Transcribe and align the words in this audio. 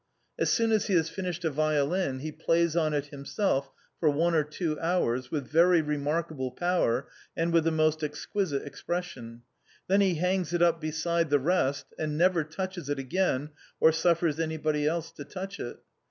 As 0.39 0.49
soon 0.49 0.71
as 0.71 0.87
he 0.87 0.95
has 0.95 1.11
finished 1.11 1.45
a 1.45 1.51
violin 1.51 2.21
he 2.21 2.31
plays 2.31 2.75
on 2.75 2.91
it 2.91 3.05
himself 3.13 3.69
for 3.99 4.09
one 4.09 4.33
or 4.33 4.43
two 4.43 4.79
hours, 4.79 5.29
with 5.29 5.47
ver}' 5.51 5.67
remarkable 5.67 6.49
power 6.49 7.07
and 7.37 7.53
with 7.53 7.65
the 7.65 7.71
most 7.71 8.03
exquisite 8.03 8.65
expression, 8.65 9.43
then 9.87 10.01
he 10.01 10.15
hangs 10.15 10.53
it 10.55 10.61
up 10.63 10.81
beside 10.81 11.29
the 11.29 11.37
rest, 11.37 11.85
and 11.99 12.17
never 12.17 12.43
touches 12.43 12.89
it 12.89 12.97
again 12.97 13.51
or 13.79 13.91
suffers 13.91 14.39
anybody 14.39 14.87
else 14.87 15.11
to 15.11 15.23
touch 15.23 15.59
it. 15.59 15.77